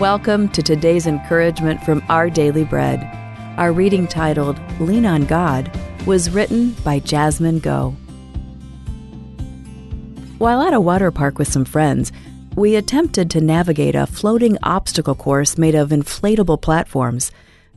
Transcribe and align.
Welcome 0.00 0.48
to 0.52 0.62
today's 0.62 1.06
encouragement 1.06 1.84
from 1.84 2.02
Our 2.08 2.30
Daily 2.30 2.64
Bread. 2.64 3.02
Our 3.58 3.70
reading 3.70 4.06
titled 4.06 4.58
Lean 4.80 5.04
on 5.04 5.26
God 5.26 5.70
was 6.06 6.30
written 6.30 6.70
by 6.82 7.00
Jasmine 7.00 7.60
Goh. 7.60 7.94
While 10.38 10.62
at 10.62 10.72
a 10.72 10.80
water 10.80 11.10
park 11.10 11.38
with 11.38 11.48
some 11.48 11.66
friends, 11.66 12.12
we 12.56 12.76
attempted 12.76 13.30
to 13.30 13.42
navigate 13.42 13.94
a 13.94 14.06
floating 14.06 14.56
obstacle 14.62 15.14
course 15.14 15.58
made 15.58 15.74
of 15.74 15.90
inflatable 15.90 16.62
platforms. 16.62 17.30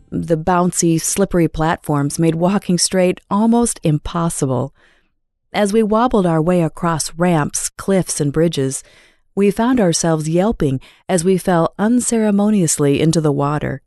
The 0.09 0.37
bouncy, 0.37 1.01
slippery 1.01 1.49
platforms 1.49 2.19
made 2.19 2.35
walking 2.35 2.77
straight 2.77 3.19
almost 3.29 3.81
impossible. 3.83 4.73
As 5.51 5.73
we 5.73 5.83
wobbled 5.83 6.25
our 6.25 6.41
way 6.41 6.61
across 6.61 7.13
ramps, 7.15 7.69
cliffs, 7.71 8.21
and 8.21 8.31
bridges, 8.31 8.81
we 9.35 9.51
found 9.51 9.79
ourselves 9.79 10.29
yelping 10.29 10.79
as 11.09 11.23
we 11.23 11.37
fell 11.37 11.73
unceremoniously 11.79 13.01
into 13.01 13.21
the 13.21 13.31
water. 13.31 13.81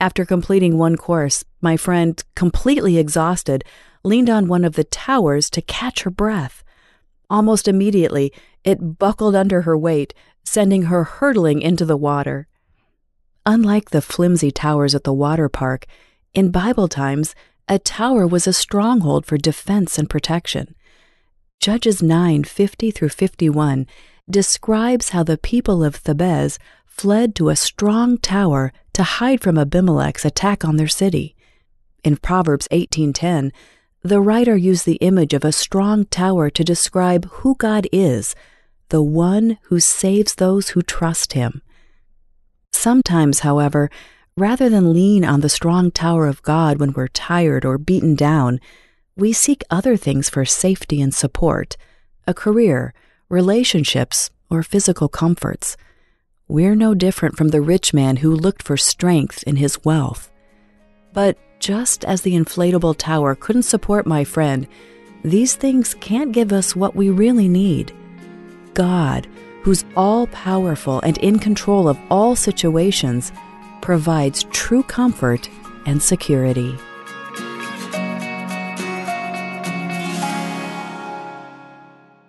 After 0.00 0.24
completing 0.24 0.78
one 0.78 0.96
course, 0.96 1.44
my 1.60 1.76
friend, 1.76 2.22
completely 2.36 2.98
exhausted, 2.98 3.64
leaned 4.04 4.30
on 4.30 4.46
one 4.46 4.64
of 4.64 4.74
the 4.74 4.84
towers 4.84 5.50
to 5.50 5.62
catch 5.62 6.02
her 6.02 6.10
breath. 6.10 6.62
Almost 7.28 7.66
immediately, 7.66 8.32
it 8.64 8.98
buckled 8.98 9.34
under 9.34 9.62
her 9.62 9.76
weight, 9.76 10.14
sending 10.44 10.84
her 10.84 11.04
hurtling 11.04 11.60
into 11.60 11.84
the 11.84 11.96
water. 11.96 12.46
Unlike 13.44 13.90
the 13.90 14.02
flimsy 14.02 14.50
towers 14.50 14.94
at 14.94 15.04
the 15.04 15.12
water 15.12 15.48
park, 15.48 15.86
in 16.34 16.50
Bible 16.50 16.88
times, 16.88 17.34
a 17.68 17.78
tower 17.78 18.26
was 18.26 18.46
a 18.46 18.52
stronghold 18.52 19.26
for 19.26 19.36
defense 19.36 19.98
and 19.98 20.08
protection. 20.08 20.74
Judges 21.60 22.02
9 22.02 22.44
50 22.44 22.90
through 22.90 23.08
51 23.08 23.86
describes 24.30 25.10
how 25.10 25.22
the 25.22 25.38
people 25.38 25.82
of 25.82 26.02
Thebez 26.02 26.58
fled 26.86 27.34
to 27.36 27.48
a 27.48 27.56
strong 27.56 28.18
tower 28.18 28.72
to 28.92 29.02
hide 29.02 29.40
from 29.40 29.56
Abimelech's 29.56 30.24
attack 30.24 30.64
on 30.64 30.76
their 30.76 30.88
city. 30.88 31.36
In 32.04 32.16
Proverbs 32.16 32.68
18:10, 32.70 33.52
the 34.02 34.20
writer 34.20 34.56
used 34.56 34.86
the 34.86 34.96
image 34.96 35.34
of 35.34 35.44
a 35.44 35.52
strong 35.52 36.04
tower 36.04 36.50
to 36.50 36.64
describe 36.64 37.28
who 37.30 37.54
God 37.56 37.86
is, 37.92 38.34
the 38.88 39.02
one 39.02 39.58
who 39.64 39.80
saves 39.80 40.34
those 40.34 40.70
who 40.70 40.82
trust 40.82 41.32
him. 41.32 41.62
Sometimes, 42.72 43.40
however, 43.40 43.90
rather 44.36 44.68
than 44.68 44.92
lean 44.92 45.24
on 45.24 45.40
the 45.40 45.48
strong 45.48 45.90
tower 45.90 46.26
of 46.26 46.42
God 46.42 46.78
when 46.78 46.92
we're 46.92 47.08
tired 47.08 47.64
or 47.64 47.76
beaten 47.76 48.14
down, 48.14 48.60
we 49.16 49.32
seek 49.32 49.64
other 49.68 49.96
things 49.96 50.28
for 50.28 50.44
safety 50.44 51.00
and 51.00 51.12
support 51.12 51.76
a 52.26 52.34
career, 52.34 52.94
relationships, 53.28 54.30
or 54.50 54.62
physical 54.62 55.08
comforts. 55.08 55.76
We're 56.48 56.74
no 56.74 56.94
different 56.94 57.36
from 57.36 57.48
the 57.48 57.60
rich 57.60 57.92
man 57.92 58.16
who 58.16 58.34
looked 58.34 58.62
for 58.62 58.76
strength 58.76 59.42
in 59.46 59.56
his 59.56 59.84
wealth. 59.84 60.30
But 61.12 61.36
just 61.60 62.04
as 62.04 62.22
the 62.22 62.34
inflatable 62.34 62.96
tower 62.96 63.34
couldn't 63.34 63.64
support 63.64 64.06
my 64.06 64.24
friend, 64.24 64.66
these 65.22 65.54
things 65.56 65.94
can't 65.94 66.32
give 66.32 66.52
us 66.52 66.76
what 66.76 66.96
we 66.96 67.10
really 67.10 67.48
need. 67.48 67.92
God, 68.74 69.26
who's 69.62 69.84
all 69.96 70.26
powerful 70.28 71.00
and 71.00 71.18
in 71.18 71.38
control 71.38 71.88
of 71.88 71.98
all 72.10 72.36
situations, 72.36 73.32
provides 73.82 74.44
true 74.44 74.82
comfort 74.82 75.50
and 75.84 76.02
security. 76.02 76.74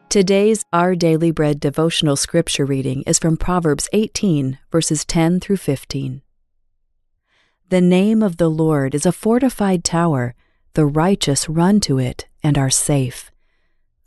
Today's 0.09 0.65
Our 0.73 0.95
Daily 0.95 1.29
Bread 1.29 1.59
devotional 1.59 2.15
scripture 2.15 2.65
reading 2.65 3.03
is 3.03 3.19
from 3.19 3.37
Proverbs 3.37 3.87
18, 3.93 4.57
verses 4.71 5.05
10 5.05 5.39
through 5.39 5.57
15. 5.57 6.23
The 7.69 7.79
name 7.79 8.23
of 8.23 8.37
the 8.37 8.49
Lord 8.49 8.95
is 8.95 9.05
a 9.05 9.11
fortified 9.11 9.83
tower, 9.83 10.33
the 10.73 10.87
righteous 10.87 11.47
run 11.47 11.79
to 11.81 11.99
it 11.99 12.25
and 12.41 12.57
are 12.57 12.71
safe. 12.71 13.29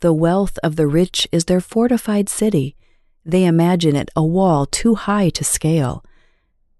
The 0.01 0.11
wealth 0.11 0.59
of 0.61 0.75
the 0.75 0.87
rich 0.87 1.25
is 1.31 1.45
their 1.45 1.61
fortified 1.61 2.27
city. 2.27 2.75
They 3.23 3.45
imagine 3.45 3.95
it 3.95 4.11
a 4.13 4.25
wall 4.25 4.65
too 4.65 4.95
high 4.95 5.29
to 5.29 5.45
scale. 5.45 6.03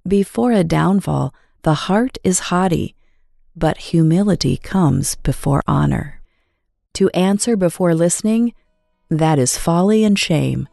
Before 0.05 0.51
a 0.51 0.65
downfall, 0.65 1.33
the 1.61 1.87
heart 1.87 2.17
is 2.25 2.51
haughty, 2.51 2.93
but 3.55 3.77
humility 3.77 4.57
comes 4.57 5.15
before 5.15 5.63
honor. 5.65 6.19
To 6.95 7.09
answer 7.11 7.55
before 7.55 7.95
listening, 7.95 8.53
that 9.19 9.39
is 9.39 9.57
folly 9.57 10.03
and 10.03 10.17
shame. 10.17 10.67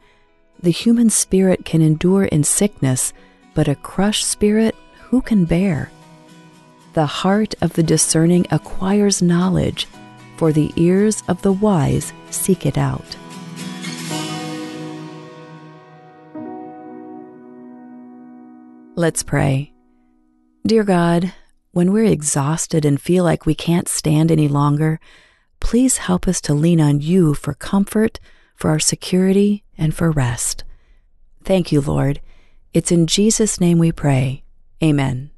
The 0.61 0.71
human 0.71 1.09
spirit 1.09 1.65
can 1.65 1.81
endure 1.81 2.25
in 2.25 2.43
sickness, 2.43 3.13
but 3.53 3.67
a 3.67 3.75
crushed 3.75 4.25
spirit 4.25 4.75
who 4.99 5.21
can 5.21 5.45
bear? 5.45 5.91
The 6.93 7.05
heart 7.05 7.55
of 7.61 7.73
the 7.73 7.83
discerning 7.83 8.45
acquires 8.51 9.21
knowledge, 9.21 9.87
for 10.37 10.51
the 10.51 10.71
ears 10.75 11.23
of 11.27 11.41
the 11.41 11.53
wise 11.53 12.13
seek 12.29 12.65
it 12.65 12.77
out. 12.77 13.15
Let's 18.95 19.23
pray. 19.23 19.71
Dear 20.65 20.83
God, 20.83 21.33
when 21.71 21.91
we're 21.91 22.05
exhausted 22.05 22.85
and 22.85 23.01
feel 23.01 23.23
like 23.23 23.45
we 23.45 23.55
can't 23.55 23.87
stand 23.87 24.31
any 24.31 24.47
longer, 24.47 24.99
please 25.61 25.97
help 25.97 26.27
us 26.27 26.41
to 26.41 26.53
lean 26.53 26.81
on 26.81 26.99
you 26.99 27.33
for 27.33 27.53
comfort, 27.53 28.19
for 28.55 28.69
our 28.69 28.79
security, 28.79 29.63
and 29.77 29.95
for 29.95 30.11
rest. 30.11 30.65
Thank 31.45 31.71
you, 31.71 31.79
Lord. 31.79 32.19
It's 32.73 32.91
in 32.91 33.07
Jesus' 33.07 33.61
name 33.61 33.79
we 33.79 33.93
pray. 33.93 34.43
Amen. 34.83 35.31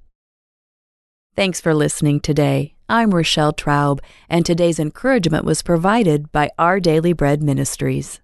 Thanks 1.35 1.61
for 1.61 1.73
listening 1.75 2.19
today. 2.19 2.73
I'm 2.89 3.13
Rochelle 3.13 3.53
Traub, 3.53 3.99
and 4.29 4.45
today's 4.45 4.79
encouragement 4.79 5.45
was 5.45 5.61
provided 5.61 6.31
by 6.31 6.51
Our 6.59 6.79
Daily 6.79 7.13
Bread 7.13 7.41
Ministries. 7.41 8.19